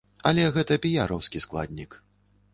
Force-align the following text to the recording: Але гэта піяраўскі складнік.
Але 0.29 0.47
гэта 0.55 0.77
піяраўскі 0.87 1.43
складнік. 1.47 1.91